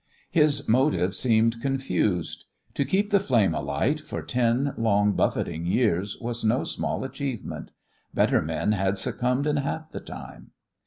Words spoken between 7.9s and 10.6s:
better men had succumbed in half the time.